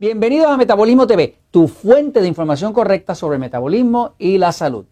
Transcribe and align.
Bienvenidos 0.00 0.46
a 0.46 0.56
Metabolismo 0.56 1.08
TV, 1.08 1.40
tu 1.50 1.66
fuente 1.66 2.20
de 2.20 2.28
información 2.28 2.72
correcta 2.72 3.16
sobre 3.16 3.34
el 3.34 3.40
metabolismo 3.40 4.14
y 4.16 4.38
la 4.38 4.52
salud. 4.52 4.86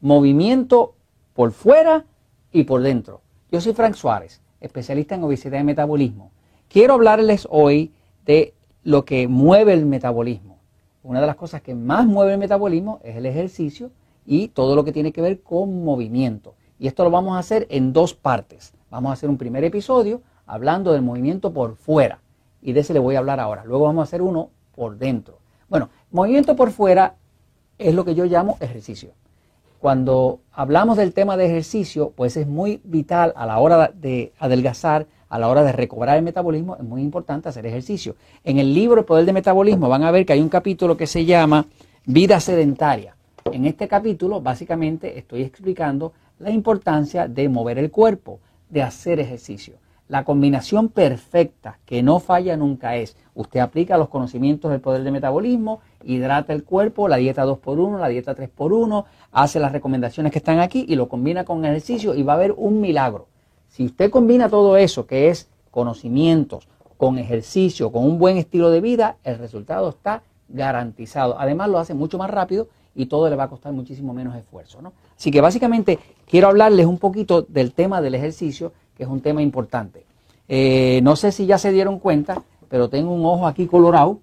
Movimiento 0.00 0.94
por 1.32 1.50
fuera 1.50 2.04
y 2.52 2.62
por 2.62 2.80
dentro. 2.80 3.20
Yo 3.50 3.60
soy 3.60 3.72
Frank 3.72 3.94
Suárez, 3.94 4.42
especialista 4.60 5.16
en 5.16 5.24
obesidad 5.24 5.58
y 5.58 5.64
metabolismo. 5.64 6.30
Quiero 6.68 6.94
hablarles 6.94 7.48
hoy 7.50 7.90
de 8.26 8.54
lo 8.84 9.04
que 9.04 9.26
mueve 9.26 9.72
el 9.72 9.86
metabolismo. 9.86 10.58
Una 11.02 11.20
de 11.20 11.26
las 11.26 11.34
cosas 11.34 11.60
que 11.60 11.74
más 11.74 12.06
mueve 12.06 12.34
el 12.34 12.38
metabolismo 12.38 13.00
es 13.02 13.16
el 13.16 13.26
ejercicio 13.26 13.90
y 14.24 14.46
todo 14.46 14.76
lo 14.76 14.84
que 14.84 14.92
tiene 14.92 15.10
que 15.10 15.20
ver 15.20 15.40
con 15.42 15.82
movimiento. 15.84 16.54
Y 16.78 16.86
esto 16.86 17.02
lo 17.02 17.10
vamos 17.10 17.34
a 17.34 17.40
hacer 17.40 17.66
en 17.70 17.92
dos 17.92 18.14
partes. 18.14 18.72
Vamos 18.88 19.10
a 19.10 19.14
hacer 19.14 19.28
un 19.28 19.36
primer 19.36 19.64
episodio 19.64 20.22
hablando 20.46 20.92
del 20.92 21.02
movimiento 21.02 21.52
por 21.52 21.74
fuera 21.74 22.20
y 22.64 22.72
de 22.72 22.80
ese 22.80 22.94
le 22.94 22.98
voy 22.98 23.14
a 23.14 23.18
hablar 23.18 23.38
ahora. 23.38 23.62
Luego 23.64 23.84
vamos 23.84 24.00
a 24.00 24.04
hacer 24.04 24.22
uno 24.22 24.50
por 24.74 24.96
dentro. 24.96 25.38
Bueno, 25.68 25.90
movimiento 26.10 26.56
por 26.56 26.72
fuera 26.72 27.14
es 27.78 27.94
lo 27.94 28.04
que 28.04 28.14
yo 28.14 28.24
llamo 28.24 28.56
ejercicio. 28.58 29.10
Cuando 29.78 30.40
hablamos 30.50 30.96
del 30.96 31.12
tema 31.12 31.36
de 31.36 31.44
ejercicio, 31.44 32.12
pues 32.16 32.38
es 32.38 32.46
muy 32.46 32.80
vital 32.84 33.34
a 33.36 33.44
la 33.44 33.58
hora 33.58 33.92
de 33.94 34.32
adelgazar, 34.38 35.06
a 35.28 35.38
la 35.38 35.48
hora 35.48 35.62
de 35.62 35.72
recobrar 35.72 36.16
el 36.16 36.22
metabolismo, 36.24 36.76
es 36.76 36.84
muy 36.84 37.02
importante 37.02 37.50
hacer 37.50 37.66
ejercicio. 37.66 38.16
En 38.44 38.58
el 38.58 38.72
libro 38.72 39.00
El 39.00 39.04
Poder 39.04 39.26
del 39.26 39.34
Metabolismo 39.34 39.90
van 39.90 40.04
a 40.04 40.10
ver 40.10 40.24
que 40.24 40.32
hay 40.32 40.40
un 40.40 40.48
capítulo 40.48 40.96
que 40.96 41.06
se 41.06 41.26
llama 41.26 41.66
Vida 42.06 42.40
Sedentaria. 42.40 43.14
En 43.52 43.66
este 43.66 43.88
capítulo 43.88 44.40
básicamente 44.40 45.18
estoy 45.18 45.42
explicando 45.42 46.14
la 46.38 46.50
importancia 46.50 47.28
de 47.28 47.48
mover 47.50 47.78
el 47.78 47.90
cuerpo, 47.90 48.40
de 48.70 48.82
hacer 48.82 49.20
ejercicio. 49.20 49.83
La 50.06 50.24
combinación 50.24 50.90
perfecta 50.90 51.78
que 51.86 52.02
no 52.02 52.20
falla 52.20 52.58
nunca 52.58 52.96
es, 52.96 53.16
usted 53.34 53.60
aplica 53.60 53.96
los 53.96 54.10
conocimientos 54.10 54.70
del 54.70 54.82
poder 54.82 55.02
de 55.02 55.10
metabolismo, 55.10 55.80
hidrata 56.04 56.52
el 56.52 56.62
cuerpo, 56.62 57.08
la 57.08 57.16
dieta 57.16 57.46
2x1, 57.46 57.98
la 57.98 58.08
dieta 58.08 58.36
3x1, 58.36 59.04
hace 59.32 59.60
las 59.60 59.72
recomendaciones 59.72 60.30
que 60.30 60.38
están 60.38 60.60
aquí 60.60 60.84
y 60.86 60.96
lo 60.96 61.08
combina 61.08 61.44
con 61.44 61.64
ejercicio 61.64 62.14
y 62.14 62.22
va 62.22 62.34
a 62.34 62.36
haber 62.36 62.52
un 62.52 62.82
milagro. 62.82 63.28
Si 63.68 63.86
usted 63.86 64.10
combina 64.10 64.50
todo 64.50 64.76
eso, 64.76 65.06
que 65.06 65.30
es 65.30 65.48
conocimientos, 65.70 66.68
con 66.98 67.18
ejercicio, 67.18 67.90
con 67.90 68.04
un 68.04 68.18
buen 68.18 68.36
estilo 68.36 68.70
de 68.70 68.82
vida, 68.82 69.16
el 69.24 69.38
resultado 69.38 69.88
está 69.88 70.22
garantizado. 70.48 71.36
Además 71.38 71.70
lo 71.70 71.78
hace 71.78 71.94
mucho 71.94 72.18
más 72.18 72.30
rápido 72.30 72.68
y 72.94 73.06
todo 73.06 73.28
le 73.28 73.36
va 73.36 73.44
a 73.44 73.48
costar 73.48 73.72
muchísimo 73.72 74.14
menos 74.14 74.36
esfuerzo. 74.36 74.80
¿no? 74.80 74.92
Así 75.16 75.30
que 75.30 75.40
básicamente 75.40 75.98
quiero 76.26 76.48
hablarles 76.48 76.86
un 76.86 76.98
poquito 76.98 77.42
del 77.42 77.72
tema 77.72 78.00
del 78.00 78.14
ejercicio 78.14 78.72
que 78.96 79.02
es 79.02 79.08
un 79.08 79.20
tema 79.20 79.42
importante. 79.42 80.04
Eh, 80.48 81.00
no 81.02 81.16
sé 81.16 81.32
si 81.32 81.46
ya 81.46 81.58
se 81.58 81.72
dieron 81.72 81.98
cuenta, 81.98 82.42
pero 82.68 82.88
tengo 82.88 83.12
un 83.12 83.24
ojo 83.24 83.46
aquí 83.46 83.66
colorado 83.66 84.20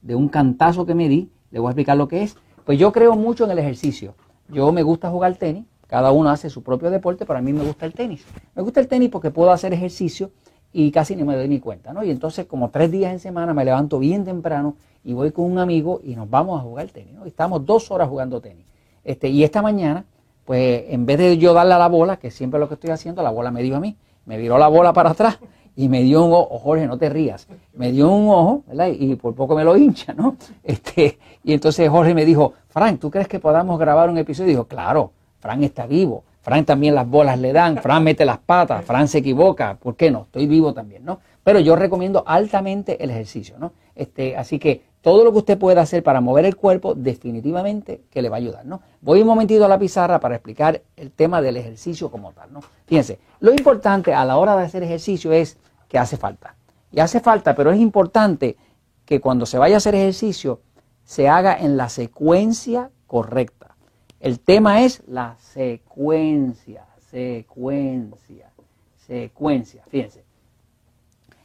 de 0.00 0.14
un 0.14 0.28
cantazo 0.28 0.86
que 0.86 0.94
me 0.94 1.08
di. 1.08 1.30
Le 1.50 1.58
voy 1.58 1.68
a 1.68 1.70
explicar 1.70 1.96
lo 1.96 2.08
que 2.08 2.22
es. 2.22 2.36
Pues 2.64 2.78
yo 2.78 2.92
creo 2.92 3.16
mucho 3.16 3.44
en 3.44 3.50
el 3.50 3.58
ejercicio. 3.58 4.14
Yo 4.48 4.72
me 4.72 4.82
gusta 4.82 5.10
jugar 5.10 5.36
tenis. 5.36 5.64
Cada 5.86 6.10
uno 6.10 6.30
hace 6.30 6.48
su 6.48 6.62
propio 6.62 6.90
deporte, 6.90 7.26
pero 7.26 7.38
a 7.38 7.42
mí 7.42 7.52
me 7.52 7.62
gusta 7.64 7.84
el 7.84 7.92
tenis. 7.92 8.24
Me 8.54 8.62
gusta 8.62 8.80
el 8.80 8.88
tenis 8.88 9.10
porque 9.10 9.30
puedo 9.30 9.50
hacer 9.50 9.72
ejercicio 9.74 10.30
y 10.72 10.90
casi 10.90 11.14
ni 11.14 11.24
me 11.24 11.36
doy 11.36 11.48
ni 11.48 11.60
cuenta, 11.60 11.92
¿no? 11.92 12.02
Y 12.02 12.10
entonces 12.10 12.46
como 12.46 12.70
tres 12.70 12.90
días 12.90 13.12
en 13.12 13.20
semana 13.20 13.52
me 13.52 13.64
levanto 13.64 13.98
bien 13.98 14.24
temprano 14.24 14.76
y 15.04 15.12
voy 15.12 15.32
con 15.32 15.44
un 15.44 15.58
amigo 15.58 16.00
y 16.02 16.16
nos 16.16 16.30
vamos 16.30 16.58
a 16.58 16.62
jugar 16.62 16.88
tenis, 16.88 17.12
¿no? 17.12 17.26
estamos 17.26 17.66
dos 17.66 17.90
horas 17.90 18.08
jugando 18.08 18.40
tenis. 18.40 18.64
Este, 19.04 19.28
y 19.28 19.44
esta 19.44 19.60
mañana 19.60 20.06
pues 20.44 20.84
en 20.88 21.06
vez 21.06 21.18
de 21.18 21.38
yo 21.38 21.54
darle 21.54 21.74
a 21.74 21.78
la 21.78 21.88
bola, 21.88 22.16
que 22.16 22.30
siempre 22.30 22.58
lo 22.58 22.68
que 22.68 22.74
estoy 22.74 22.90
haciendo, 22.90 23.22
la 23.22 23.30
bola 23.30 23.50
me 23.50 23.62
dio 23.62 23.76
a 23.76 23.80
mí, 23.80 23.96
me 24.26 24.36
viró 24.36 24.58
la 24.58 24.68
bola 24.68 24.92
para 24.92 25.10
atrás 25.10 25.38
y 25.74 25.88
me 25.88 26.02
dio 26.02 26.24
un 26.24 26.32
ojo, 26.32 26.58
Jorge, 26.58 26.86
no 26.86 26.98
te 26.98 27.08
rías, 27.08 27.46
me 27.74 27.92
dio 27.92 28.10
un 28.10 28.28
ojo, 28.28 28.62
¿verdad? 28.66 28.88
Y 28.88 29.14
por 29.14 29.34
poco 29.34 29.54
me 29.54 29.64
lo 29.64 29.76
hincha, 29.76 30.12
¿no? 30.12 30.36
Este, 30.64 31.18
y 31.44 31.52
entonces 31.52 31.88
Jorge 31.88 32.14
me 32.14 32.24
dijo, 32.24 32.52
Frank, 32.68 33.00
¿tú 33.00 33.10
crees 33.10 33.28
que 33.28 33.38
podamos 33.38 33.78
grabar 33.78 34.10
un 34.10 34.18
episodio? 34.18 34.48
Y 34.48 34.52
dijo, 34.52 34.66
claro, 34.66 35.12
Frank 35.40 35.62
está 35.62 35.86
vivo, 35.86 36.24
Frank 36.42 36.66
también 36.66 36.94
las 36.94 37.08
bolas 37.08 37.38
le 37.38 37.52
dan, 37.52 37.78
Frank 37.78 38.02
mete 38.02 38.24
las 38.24 38.38
patas, 38.38 38.84
Frank 38.84 39.06
se 39.06 39.18
equivoca, 39.18 39.76
¿por 39.76 39.96
qué 39.96 40.10
no? 40.10 40.22
Estoy 40.22 40.46
vivo 40.46 40.74
también, 40.74 41.04
¿no? 41.04 41.20
Pero 41.42 41.60
yo 41.60 41.74
recomiendo 41.76 42.22
altamente 42.26 43.02
el 43.02 43.10
ejercicio, 43.10 43.56
¿no? 43.58 43.72
Este, 43.94 44.36
así 44.36 44.58
que 44.58 44.82
todo 45.02 45.24
lo 45.24 45.32
que 45.32 45.38
usted 45.38 45.58
pueda 45.58 45.82
hacer 45.82 46.02
para 46.02 46.20
mover 46.20 46.46
el 46.46 46.56
cuerpo, 46.56 46.94
definitivamente 46.94 48.02
que 48.10 48.22
le 48.22 48.28
va 48.28 48.36
a 48.36 48.38
ayudar, 48.38 48.64
¿no? 48.64 48.80
Voy 49.00 49.20
un 49.20 49.26
momentito 49.26 49.64
a 49.64 49.68
la 49.68 49.78
pizarra 49.78 50.20
para 50.20 50.36
explicar 50.36 50.80
el 50.96 51.10
tema 51.10 51.42
del 51.42 51.56
ejercicio 51.56 52.10
como 52.10 52.32
tal, 52.32 52.52
¿no? 52.52 52.60
Fíjense, 52.86 53.18
lo 53.40 53.50
importante 53.50 54.14
a 54.14 54.24
la 54.24 54.38
hora 54.38 54.56
de 54.56 54.64
hacer 54.64 54.82
ejercicio 54.84 55.32
es 55.32 55.58
que 55.88 55.98
hace 55.98 56.16
falta. 56.16 56.54
Y 56.92 57.00
hace 57.00 57.20
falta, 57.20 57.54
pero 57.56 57.72
es 57.72 57.80
importante 57.80 58.56
que 59.04 59.20
cuando 59.20 59.44
se 59.44 59.58
vaya 59.58 59.74
a 59.74 59.78
hacer 59.78 59.96
ejercicio 59.96 60.60
se 61.04 61.28
haga 61.28 61.58
en 61.58 61.76
la 61.76 61.88
secuencia 61.88 62.90
correcta. 63.08 63.74
El 64.20 64.38
tema 64.38 64.82
es 64.82 65.02
la 65.08 65.36
secuencia, 65.40 66.86
secuencia, 67.10 68.50
secuencia. 69.04 69.82
Fíjense, 69.88 70.22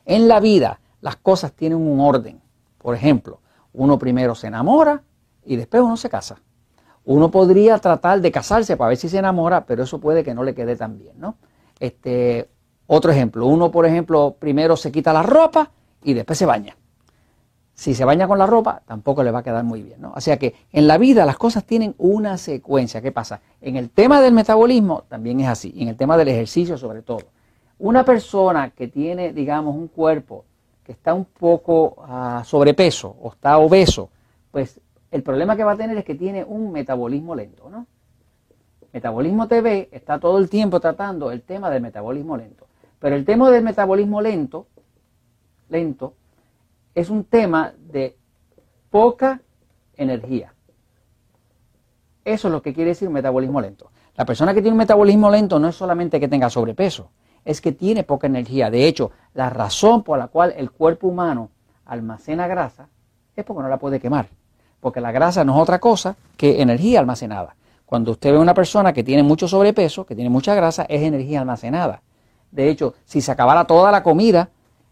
en 0.05 0.27
la 0.27 0.39
vida 0.39 0.79
las 1.01 1.15
cosas 1.15 1.53
tienen 1.53 1.79
un 1.79 1.99
orden. 1.99 2.39
Por 2.77 2.93
ejemplo, 2.93 3.39
uno 3.77 3.99
primero 3.99 4.33
se 4.33 4.47
enamora 4.47 5.03
y 5.45 5.55
después 5.55 5.83
uno 5.83 5.97
se 5.97 6.09
casa. 6.09 6.41
Uno 7.05 7.31
podría 7.31 7.77
tratar 7.77 8.19
de 8.19 8.31
casarse 8.31 8.75
para 8.75 8.89
ver 8.89 8.97
si 8.97 9.07
se 9.07 9.19
enamora, 9.19 9.65
pero 9.65 9.83
eso 9.83 9.99
puede 9.99 10.23
que 10.23 10.33
no 10.33 10.43
le 10.43 10.53
quede 10.55 10.75
tan 10.75 10.97
bien, 10.97 11.13
¿no? 11.19 11.37
Este, 11.79 12.49
otro 12.87 13.11
ejemplo, 13.11 13.45
uno, 13.45 13.71
por 13.71 13.85
ejemplo, 13.85 14.35
primero 14.39 14.75
se 14.75 14.91
quita 14.91 15.13
la 15.13 15.21
ropa 15.21 15.71
y 16.03 16.15
después 16.15 16.39
se 16.39 16.45
baña. 16.45 16.75
Si 17.75 17.93
se 17.93 18.03
baña 18.03 18.27
con 18.27 18.39
la 18.39 18.47
ropa, 18.47 18.81
tampoco 18.87 19.23
le 19.23 19.29
va 19.29 19.39
a 19.39 19.43
quedar 19.43 19.63
muy 19.63 19.83
bien, 19.83 20.01
¿no? 20.01 20.11
O 20.15 20.21
sea 20.21 20.37
que 20.37 20.55
en 20.71 20.87
la 20.87 20.97
vida 20.97 21.23
las 21.25 21.37
cosas 21.37 21.63
tienen 21.63 21.93
una 21.99 22.39
secuencia. 22.39 23.01
¿Qué 23.03 23.11
pasa? 23.11 23.41
En 23.61 23.75
el 23.75 23.91
tema 23.91 24.19
del 24.21 24.33
metabolismo 24.33 25.03
también 25.07 25.39
es 25.41 25.47
así, 25.47 25.75
en 25.77 25.89
el 25.89 25.95
tema 25.95 26.17
del 26.17 26.29
ejercicio 26.29 26.79
sobre 26.79 27.03
todo. 27.03 27.19
Una 27.77 28.03
persona 28.03 28.71
que 28.71 28.87
tiene, 28.87 29.33
digamos, 29.33 29.75
un 29.75 29.87
cuerpo 29.87 30.45
que 30.87 30.93
está 30.93 31.13
un 31.13 31.25
poco 31.25 31.97
a 32.07 32.45
sobrepeso 32.45 33.13
o 33.21 33.33
está 33.33 33.57
obeso, 33.57 34.09
pues 34.51 34.79
el 35.11 35.21
problema 35.21 35.57
que 35.57 35.65
va 35.65 35.73
a 35.73 35.75
tener 35.75 35.97
es 35.97 36.05
que 36.05 36.15
tiene 36.15 36.45
un 36.45 36.71
metabolismo 36.71 37.35
lento, 37.35 37.69
¿no? 37.69 37.87
Metabolismo 38.93 39.49
TV 39.49 39.89
está 39.91 40.17
todo 40.17 40.37
el 40.37 40.49
tiempo 40.49 40.79
tratando 40.79 41.29
el 41.29 41.41
tema 41.41 41.69
del 41.69 41.81
metabolismo 41.81 42.37
lento. 42.37 42.67
Pero 42.99 43.17
el 43.17 43.25
tema 43.25 43.51
del 43.51 43.65
metabolismo 43.65 44.21
lento, 44.21 44.67
lento, 45.67 46.13
es 46.95 47.09
un 47.09 47.25
tema 47.25 47.73
de 47.77 48.15
poca 48.89 49.41
energía. 49.97 50.53
Eso 52.23 52.47
es 52.47 52.51
lo 52.53 52.61
que 52.61 52.73
quiere 52.73 52.91
decir 52.91 53.09
un 53.09 53.13
metabolismo 53.13 53.59
lento. 53.59 53.91
La 54.15 54.23
persona 54.23 54.53
que 54.53 54.61
tiene 54.61 54.71
un 54.71 54.79
metabolismo 54.79 55.29
lento 55.29 55.59
no 55.59 55.67
es 55.67 55.75
solamente 55.75 56.17
que 56.17 56.29
tenga 56.29 56.49
sobrepeso, 56.49 57.11
es 57.47 57.61
que 57.61 57.71
tiene 57.71 58.03
poca 58.03 58.27
energía. 58.27 58.69
De 58.69 58.87
hecho, 58.87 59.11
la 59.33 59.49
razón 59.49 60.03
por 60.03 60.19
la 60.19 60.27
cual 60.27 60.53
el 60.57 60.69
cuerpo 60.69 61.07
humano 61.07 61.49
almacena 61.85 62.45
grasa 62.45 62.89
es 63.35 63.45
porque 63.45 63.63
no 63.63 63.69
la 63.69 63.77
puede 63.77 64.01
quemar. 64.01 64.27
Porque 64.81 64.99
la 64.99 65.13
grasa 65.13 65.45
no 65.45 65.55
es 65.55 65.61
otra 65.61 65.79
cosa 65.79 66.17
que 66.35 66.61
energía 66.61 66.99
almacenada. 66.99 67.55
Cuando 67.85 68.11
usted 68.11 68.31
ve 68.31 68.37
a 68.37 68.41
una 68.41 68.53
persona 68.53 68.91
que 68.91 69.01
tiene 69.01 69.23
mucho 69.23 69.47
sobrepeso, 69.47 70.05
que 70.05 70.13
tiene 70.13 70.29
mucha 70.29 70.53
grasa, 70.55 70.85
es 70.89 71.01
energía 71.01 71.39
almacenada. 71.39 72.01
De 72.51 72.69
hecho, 72.69 72.95
si 73.05 73.21
se 73.21 73.31
acabara 73.31 73.63
toda 73.63 73.93
la 73.93 74.03
comida, 74.03 74.49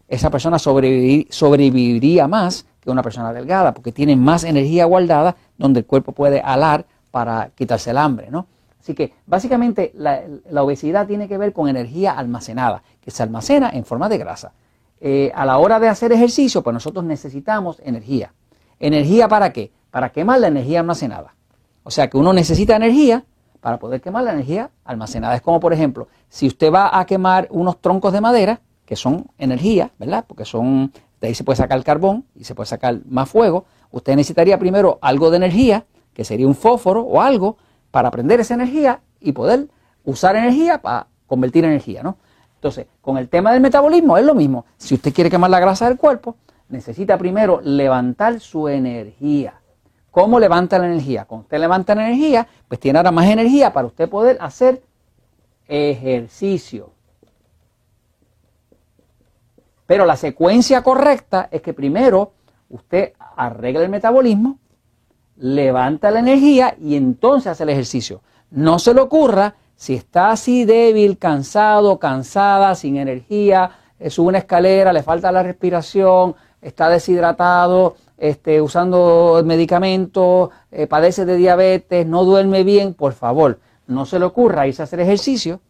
esa 0.08 0.30
persona 0.30 0.58
sobreviviría 0.58 2.26
más 2.26 2.64
que 2.80 2.90
una 2.90 3.02
persona 3.02 3.34
delgada, 3.34 3.74
porque 3.74 3.92
tiene 3.92 4.16
más 4.16 4.44
energía 4.44 4.86
guardada 4.86 5.36
donde 5.58 5.80
el 5.80 5.86
cuerpo 5.86 6.12
puede 6.12 6.40
alar 6.40 6.86
para 7.10 7.50
quitarse 7.54 7.90
el 7.90 7.98
hambre, 7.98 8.30
¿no? 8.30 8.46
Así 8.86 8.94
que 8.94 9.14
básicamente 9.26 9.90
la, 9.96 10.62
obesidad 10.62 11.08
tiene 11.08 11.26
que 11.26 11.36
ver 11.38 11.52
con 11.52 11.68
energía 11.68 12.12
almacenada, 12.12 12.84
que 13.00 13.10
se 13.10 13.20
almacena 13.24 13.70
en 13.70 13.84
forma 13.84 14.08
de 14.08 14.16
grasa. 14.16 14.52
Eh, 15.00 15.32
a 15.34 15.44
la 15.44 15.58
hora 15.58 15.80
de 15.80 15.88
hacer 15.88 16.12
ejercicio, 16.12 16.62
pues 16.62 16.72
nosotros 16.72 17.04
necesitamos 17.04 17.82
energía. 17.84 18.32
¿Energía 18.78 19.26
para 19.26 19.52
qué? 19.52 19.72
Para 19.90 20.12
quemar 20.12 20.38
la 20.38 20.46
energía 20.46 20.78
almacenada. 20.78 21.34
O 21.82 21.90
sea 21.90 22.08
que 22.08 22.16
uno 22.16 22.32
necesita 22.32 22.76
energía 22.76 23.24
para 23.60 23.80
poder 23.80 24.00
quemar 24.00 24.22
la 24.22 24.34
energía 24.34 24.70
almacenada. 24.84 25.34
Es 25.34 25.42
como, 25.42 25.58
por 25.58 25.72
ejemplo, 25.72 26.06
si 26.28 26.46
usted 26.46 26.72
va 26.72 26.96
a 26.96 27.06
quemar 27.06 27.48
unos 27.50 27.80
troncos 27.80 28.12
de 28.12 28.20
madera, 28.20 28.60
que 28.84 28.94
son 28.94 29.26
energía, 29.36 29.90
¿verdad? 29.98 30.24
Porque 30.28 30.44
son, 30.44 30.92
de 31.20 31.26
ahí 31.26 31.34
se 31.34 31.42
puede 31.42 31.56
sacar 31.56 31.82
carbón 31.82 32.24
y 32.36 32.44
se 32.44 32.54
puede 32.54 32.68
sacar 32.68 33.00
más 33.08 33.28
fuego. 33.28 33.64
Usted 33.90 34.14
necesitaría 34.14 34.60
primero 34.60 35.00
algo 35.02 35.32
de 35.32 35.38
energía, 35.38 35.86
que 36.14 36.24
sería 36.24 36.46
un 36.46 36.54
fósforo 36.54 37.02
o 37.02 37.20
algo, 37.20 37.56
para 37.96 38.10
prender 38.10 38.40
esa 38.40 38.52
energía 38.52 39.00
y 39.20 39.32
poder 39.32 39.68
usar 40.04 40.36
energía 40.36 40.82
para 40.82 41.06
convertir 41.26 41.64
energía, 41.64 42.02
¿no? 42.02 42.18
Entonces, 42.56 42.88
con 43.00 43.16
el 43.16 43.30
tema 43.30 43.54
del 43.54 43.62
metabolismo 43.62 44.18
es 44.18 44.24
lo 44.26 44.34
mismo. 44.34 44.66
Si 44.76 44.96
usted 44.96 45.14
quiere 45.14 45.30
quemar 45.30 45.48
la 45.48 45.60
grasa 45.60 45.88
del 45.88 45.96
cuerpo, 45.96 46.36
necesita 46.68 47.16
primero 47.16 47.62
levantar 47.62 48.38
su 48.40 48.68
energía. 48.68 49.62
¿Cómo 50.10 50.38
levanta 50.38 50.78
la 50.78 50.88
energía? 50.88 51.24
Cuando 51.24 51.44
usted 51.44 51.58
levanta 51.58 51.94
la 51.94 52.06
energía, 52.06 52.46
pues 52.68 52.78
tiene 52.78 52.98
ahora 52.98 53.12
más 53.12 53.28
energía 53.28 53.72
para 53.72 53.86
usted 53.86 54.10
poder 54.10 54.36
hacer 54.42 54.82
ejercicio. 55.66 56.90
Pero 59.86 60.04
la 60.04 60.16
secuencia 60.16 60.82
correcta 60.82 61.48
es 61.50 61.62
que 61.62 61.72
primero 61.72 62.34
usted 62.68 63.14
arregla 63.36 63.84
el 63.84 63.88
metabolismo, 63.88 64.58
levanta 65.36 66.10
la 66.10 66.20
energía 66.20 66.76
y 66.80 66.96
entonces 66.96 67.52
hace 67.52 67.62
el 67.64 67.70
ejercicio. 67.70 68.22
No 68.50 68.78
se 68.78 68.94
le 68.94 69.00
ocurra 69.00 69.54
si 69.76 69.94
está 69.94 70.30
así 70.30 70.64
débil, 70.64 71.18
cansado, 71.18 71.98
cansada, 71.98 72.74
sin 72.74 72.96
energía, 72.96 73.70
eh, 73.98 74.10
sube 74.10 74.28
una 74.28 74.38
escalera, 74.38 74.92
le 74.92 75.02
falta 75.02 75.30
la 75.30 75.42
respiración, 75.42 76.34
está 76.62 76.88
deshidratado, 76.88 77.96
este, 78.16 78.62
usando 78.62 79.42
medicamentos, 79.44 80.50
eh, 80.70 80.86
padece 80.86 81.26
de 81.26 81.36
diabetes, 81.36 82.06
no 82.06 82.24
duerme 82.24 82.64
bien, 82.64 82.94
por 82.94 83.12
favor, 83.12 83.60
no 83.86 84.06
se 84.06 84.18
le 84.18 84.24
ocurra 84.24 84.66
irse 84.66 84.82
a 84.82 84.84
hacer 84.84 85.00
ejercicio. 85.00 85.60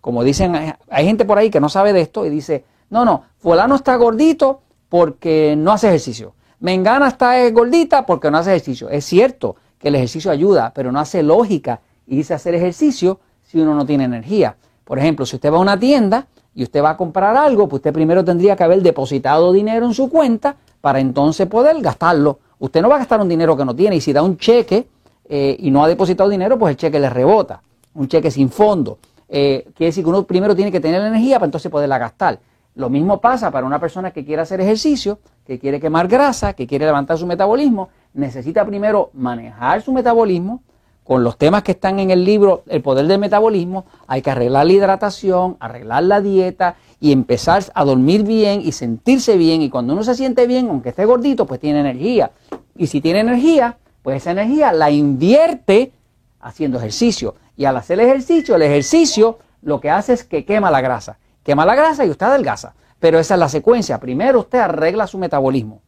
Como 0.00 0.22
dicen, 0.22 0.54
hay 0.88 1.04
gente 1.04 1.24
por 1.24 1.38
ahí 1.38 1.50
que 1.50 1.60
no 1.60 1.68
sabe 1.68 1.92
de 1.92 2.00
esto 2.00 2.24
y 2.24 2.30
dice, 2.30 2.64
no, 2.88 3.04
no, 3.04 3.24
fulano 3.38 3.74
está 3.74 3.96
gordito 3.96 4.62
porque 4.88 5.54
no 5.58 5.72
hace 5.72 5.88
ejercicio. 5.88 6.34
Mengana 6.60 7.08
está 7.08 7.48
gordita 7.50 8.04
porque 8.04 8.30
no 8.30 8.38
hace 8.38 8.50
ejercicio. 8.50 8.88
Es 8.88 9.04
cierto 9.04 9.56
que 9.78 9.88
el 9.88 9.94
ejercicio 9.94 10.30
ayuda, 10.30 10.72
pero 10.74 10.90
no 10.90 10.98
hace 10.98 11.22
lógica 11.22 11.80
irse 12.06 12.32
a 12.32 12.36
hacer 12.36 12.54
ejercicio 12.54 13.20
si 13.44 13.60
uno 13.60 13.74
no 13.74 13.86
tiene 13.86 14.04
energía. 14.04 14.56
Por 14.84 14.98
ejemplo, 14.98 15.24
si 15.24 15.36
usted 15.36 15.52
va 15.52 15.58
a 15.58 15.60
una 15.60 15.78
tienda 15.78 16.26
y 16.54 16.64
usted 16.64 16.82
va 16.82 16.90
a 16.90 16.96
comprar 16.96 17.36
algo, 17.36 17.68
pues 17.68 17.80
usted 17.80 17.92
primero 17.92 18.24
tendría 18.24 18.56
que 18.56 18.64
haber 18.64 18.82
depositado 18.82 19.52
dinero 19.52 19.86
en 19.86 19.94
su 19.94 20.08
cuenta 20.08 20.56
para 20.80 20.98
entonces 20.98 21.46
poder 21.46 21.80
gastarlo. 21.80 22.38
Usted 22.58 22.82
no 22.82 22.88
va 22.88 22.96
a 22.96 22.98
gastar 22.98 23.20
un 23.20 23.28
dinero 23.28 23.56
que 23.56 23.64
no 23.64 23.76
tiene 23.76 23.96
y 23.96 24.00
si 24.00 24.12
da 24.12 24.22
un 24.22 24.36
cheque 24.36 24.88
eh, 25.28 25.56
y 25.60 25.70
no 25.70 25.84
ha 25.84 25.88
depositado 25.88 26.28
dinero, 26.28 26.58
pues 26.58 26.72
el 26.72 26.76
cheque 26.76 26.98
le 26.98 27.08
rebota. 27.08 27.62
Un 27.94 28.08
cheque 28.08 28.30
sin 28.30 28.50
fondo. 28.50 28.98
Eh, 29.28 29.68
quiere 29.76 29.88
decir 29.88 30.02
que 30.02 30.10
uno 30.10 30.24
primero 30.24 30.56
tiene 30.56 30.72
que 30.72 30.80
tener 30.80 31.00
la 31.00 31.08
energía 31.08 31.36
para 31.36 31.46
entonces 31.46 31.70
poderla 31.70 31.98
gastar. 31.98 32.40
Lo 32.78 32.88
mismo 32.88 33.20
pasa 33.20 33.50
para 33.50 33.66
una 33.66 33.80
persona 33.80 34.12
que 34.12 34.24
quiere 34.24 34.40
hacer 34.40 34.60
ejercicio, 34.60 35.18
que 35.44 35.58
quiere 35.58 35.80
quemar 35.80 36.06
grasa, 36.06 36.52
que 36.52 36.68
quiere 36.68 36.86
levantar 36.86 37.18
su 37.18 37.26
metabolismo. 37.26 37.88
Necesita 38.14 38.64
primero 38.64 39.10
manejar 39.14 39.82
su 39.82 39.92
metabolismo. 39.92 40.62
Con 41.02 41.24
los 41.24 41.36
temas 41.36 41.64
que 41.64 41.72
están 41.72 41.98
en 41.98 42.12
el 42.12 42.24
libro 42.24 42.62
El 42.68 42.80
poder 42.80 43.08
del 43.08 43.18
metabolismo, 43.18 43.84
hay 44.06 44.22
que 44.22 44.30
arreglar 44.30 44.66
la 44.66 44.72
hidratación, 44.72 45.56
arreglar 45.58 46.04
la 46.04 46.20
dieta 46.20 46.76
y 47.00 47.10
empezar 47.10 47.64
a 47.74 47.84
dormir 47.84 48.22
bien 48.22 48.60
y 48.60 48.70
sentirse 48.70 49.36
bien. 49.36 49.60
Y 49.60 49.70
cuando 49.70 49.92
uno 49.92 50.04
se 50.04 50.14
siente 50.14 50.46
bien, 50.46 50.68
aunque 50.68 50.90
esté 50.90 51.04
gordito, 51.04 51.46
pues 51.46 51.58
tiene 51.58 51.80
energía. 51.80 52.30
Y 52.76 52.86
si 52.86 53.00
tiene 53.00 53.18
energía, 53.18 53.76
pues 54.04 54.18
esa 54.18 54.30
energía 54.30 54.72
la 54.72 54.92
invierte 54.92 55.90
haciendo 56.38 56.78
ejercicio. 56.78 57.34
Y 57.56 57.64
al 57.64 57.76
hacer 57.76 57.98
ejercicio, 57.98 58.54
el 58.54 58.62
ejercicio 58.62 59.40
lo 59.62 59.80
que 59.80 59.90
hace 59.90 60.12
es 60.12 60.22
que 60.22 60.44
quema 60.44 60.70
la 60.70 60.80
grasa 60.80 61.18
quema 61.48 61.64
la 61.64 61.74
grasa 61.74 62.04
y 62.04 62.10
usted 62.10 62.26
adelgaza. 62.26 62.74
Pero 63.00 63.18
esa 63.18 63.32
es 63.32 63.40
la 63.40 63.48
secuencia. 63.48 63.98
Primero 63.98 64.40
usted 64.40 64.58
arregla 64.58 65.06
su 65.06 65.16
metabolismo. 65.16 65.80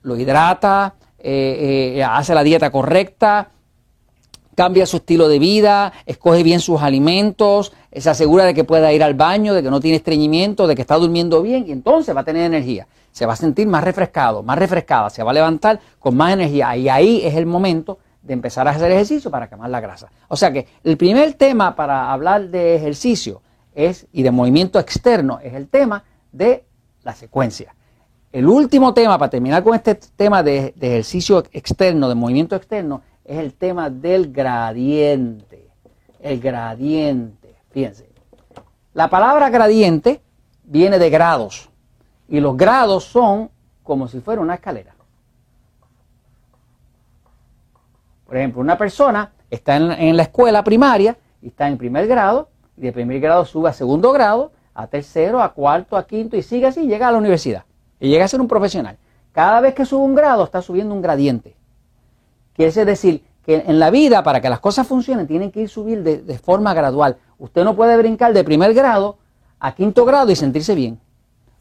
Lo 0.00 0.16
hidrata, 0.16 0.94
eh, 1.18 1.96
eh, 1.96 2.02
hace 2.02 2.34
la 2.34 2.42
dieta 2.42 2.70
correcta, 2.70 3.50
cambia 4.54 4.86
su 4.86 4.96
estilo 4.96 5.28
de 5.28 5.38
vida, 5.38 5.92
escoge 6.06 6.42
bien 6.42 6.60
sus 6.60 6.80
alimentos, 6.80 7.74
se 7.94 8.08
asegura 8.08 8.46
de 8.46 8.54
que 8.54 8.64
pueda 8.64 8.90
ir 8.94 9.02
al 9.02 9.12
baño, 9.12 9.52
de 9.52 9.62
que 9.62 9.70
no 9.70 9.80
tiene 9.80 9.98
estreñimiento, 9.98 10.66
de 10.66 10.74
que 10.74 10.80
está 10.80 10.96
durmiendo 10.96 11.42
bien 11.42 11.66
y 11.68 11.72
entonces 11.72 12.16
va 12.16 12.22
a 12.22 12.24
tener 12.24 12.46
energía. 12.46 12.86
Se 13.12 13.26
va 13.26 13.34
a 13.34 13.36
sentir 13.36 13.66
más 13.66 13.84
refrescado, 13.84 14.42
más 14.42 14.58
refrescada, 14.58 15.10
se 15.10 15.22
va 15.22 15.32
a 15.32 15.34
levantar 15.34 15.78
con 15.98 16.16
más 16.16 16.32
energía 16.32 16.74
y 16.74 16.88
ahí 16.88 17.20
es 17.22 17.34
el 17.34 17.44
momento 17.44 17.98
de 18.22 18.32
empezar 18.32 18.66
a 18.66 18.70
hacer 18.70 18.90
ejercicio 18.90 19.30
para 19.30 19.46
quemar 19.46 19.68
la 19.68 19.80
grasa. 19.80 20.10
O 20.28 20.36
sea 20.36 20.50
que 20.50 20.66
el 20.84 20.96
primer 20.96 21.34
tema 21.34 21.76
para 21.76 22.10
hablar 22.10 22.48
de 22.48 22.76
ejercicio 22.76 23.42
y 24.12 24.22
de 24.22 24.30
movimiento 24.30 24.78
externo 24.78 25.38
es 25.42 25.54
el 25.54 25.68
tema 25.68 26.04
de 26.32 26.64
la 27.02 27.14
secuencia. 27.14 27.74
El 28.32 28.46
último 28.46 28.94
tema, 28.94 29.18
para 29.18 29.30
terminar 29.30 29.64
con 29.64 29.74
este 29.74 29.94
tema 29.94 30.42
de, 30.42 30.74
ejercicio 30.80 31.42
externo, 31.52 32.08
de 32.08 32.14
movimiento 32.14 32.54
externo, 32.54 33.02
es 33.24 33.38
el 33.38 33.54
tema 33.54 33.90
del 33.90 34.32
gradiente. 34.32 35.68
El 36.20 36.40
gradiente. 36.40 37.56
Fíjense. 37.70 38.08
La 38.92 39.08
palabra 39.08 39.48
gradiente 39.50 40.20
viene 40.64 40.98
de 40.98 41.10
grados. 41.10 41.70
Y 42.28 42.38
los 42.38 42.56
grados 42.56 43.04
son 43.04 43.50
como 43.82 44.06
si 44.06 44.20
fuera 44.20 44.40
una 44.40 44.54
escalera. 44.54 44.94
Por 48.26 48.36
ejemplo, 48.36 48.60
una 48.60 48.78
persona 48.78 49.32
está 49.50 49.76
en, 49.76 49.90
en 49.90 50.16
la 50.16 50.24
escuela 50.24 50.62
primaria 50.62 51.16
y 51.42 51.48
está 51.48 51.66
en 51.66 51.78
primer 51.78 52.06
grado 52.06 52.48
de 52.80 52.92
primer 52.92 53.20
grado 53.20 53.44
sube 53.44 53.68
a 53.68 53.72
segundo 53.72 54.12
grado, 54.12 54.52
a 54.74 54.86
tercero, 54.86 55.42
a 55.42 55.52
cuarto, 55.52 55.96
a 55.96 56.06
quinto 56.06 56.36
y 56.36 56.42
sigue 56.42 56.66
así, 56.66 56.86
llega 56.86 57.08
a 57.08 57.12
la 57.12 57.18
universidad 57.18 57.64
y 57.98 58.08
llega 58.08 58.24
a 58.24 58.28
ser 58.28 58.40
un 58.40 58.48
profesional. 58.48 58.96
Cada 59.32 59.60
vez 59.60 59.74
que 59.74 59.84
sube 59.84 60.02
un 60.02 60.14
grado 60.14 60.44
está 60.44 60.62
subiendo 60.62 60.94
un 60.94 61.02
gradiente. 61.02 61.54
Quiere 62.54 62.84
decir 62.84 63.22
que 63.44 63.64
en 63.66 63.78
la 63.78 63.90
vida, 63.90 64.22
para 64.22 64.40
que 64.40 64.48
las 64.48 64.60
cosas 64.60 64.86
funcionen, 64.86 65.26
tienen 65.26 65.50
que 65.50 65.62
ir 65.62 65.68
subir 65.68 66.02
de, 66.02 66.38
forma 66.38 66.74
gradual. 66.74 67.16
Usted 67.38 67.64
no 67.64 67.76
puede 67.76 67.96
brincar 67.96 68.32
de 68.32 68.44
primer 68.44 68.74
grado 68.74 69.18
a 69.58 69.74
quinto 69.74 70.04
grado 70.04 70.30
y 70.30 70.36
sentirse 70.36 70.74
bien. 70.74 70.98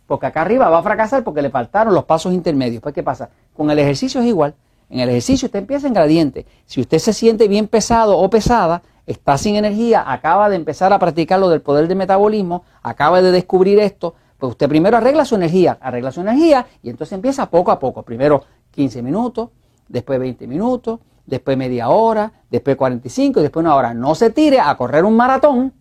Porque 0.08 0.26
acá 0.26 0.42
arriba 0.42 0.70
va 0.70 0.80
a 0.80 0.84
fracasar 0.84 1.24
porque 1.24 1.42
le 1.42 1.50
faltaron 1.50 1.94
los 1.94 2.06
pasos 2.06 2.34
intermedios. 2.34 2.82
Pues, 2.82 2.96
¿qué 2.96 3.04
pasa? 3.04 3.30
Con 3.56 3.70
el 3.70 3.78
ejercicio 3.80 4.22
es 4.22 4.28
igual. 4.28 4.56
En 4.90 5.00
el 5.00 5.10
ejercicio 5.10 5.46
usted 5.46 5.60
empieza 5.60 5.88
en 5.88 5.94
gradiente. 5.94 6.46
Si 6.66 6.82
usted 6.82 6.98
se 6.98 7.14
siente 7.14 7.48
bien 7.48 7.68
pesado 7.68 8.18
o 8.18 8.30
pesada, 8.30 8.82
está 9.10 9.40
sin 9.40 9.56
energía, 9.56 10.04
acaba 10.06 10.50
de 10.50 10.56
empezar 10.56 10.94
a 10.94 11.00
practicar 11.00 11.40
lo 11.40 11.50
del 11.50 11.62
poder 11.62 11.88
del 11.88 11.98
metabolismo, 11.98 12.64
acaba 12.84 13.24
de 13.24 13.32
descubrir 13.32 13.80
esto, 13.80 14.14
pues 14.38 14.52
usted 14.52 14.70
primero 14.70 14.98
arregla 14.98 15.26
su 15.26 15.34
energía, 15.34 15.80
arregla 15.82 16.12
su 16.12 16.22
energía 16.22 16.68
y 16.84 16.92
entonces 16.92 17.14
empieza 17.14 17.50
poco 17.50 17.72
a 17.72 17.80
poco. 17.80 18.04
Primero 18.04 18.44
15 18.70 19.02
minutos, 19.02 19.50
después 19.88 20.20
20 20.20 20.46
minutos, 20.46 21.00
después 21.26 21.58
media 21.58 21.90
hora, 21.90 22.32
después 22.52 22.78
45 22.78 23.40
y 23.40 23.44
después 23.44 23.64
una 23.64 23.76
hora. 23.76 23.96
No 23.96 24.14
se 24.14 24.30
tire 24.30 24.60
a 24.60 24.78
correr 24.78 25.04
un 25.04 25.16
maratón 25.16 25.74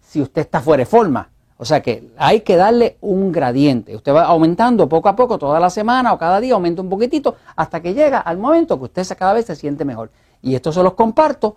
si 0.00 0.20
usted 0.20 0.42
está 0.42 0.60
fuera 0.60 0.82
de 0.82 0.86
forma. 0.86 1.30
O 1.56 1.64
sea 1.64 1.80
que 1.80 2.12
hay 2.18 2.42
que 2.42 2.56
darle 2.56 2.98
un 3.00 3.32
gradiente. 3.32 3.96
Usted 3.96 4.12
va 4.12 4.26
aumentando 4.26 4.90
poco 4.90 5.08
a 5.08 5.16
poco, 5.16 5.38
toda 5.38 5.58
la 5.58 5.70
semana 5.70 6.12
o 6.12 6.18
cada 6.18 6.38
día 6.38 6.52
aumenta 6.52 6.82
un 6.82 6.90
poquitito 6.90 7.36
hasta 7.56 7.80
que 7.80 7.94
llega 7.94 8.18
al 8.18 8.36
momento 8.36 8.78
que 8.78 8.84
usted 8.84 9.06
cada 9.18 9.32
vez 9.32 9.46
se 9.46 9.56
siente 9.56 9.86
mejor. 9.86 10.10
Y 10.42 10.54
esto 10.54 10.70
se 10.70 10.82
los 10.82 10.92
comparto 10.92 11.56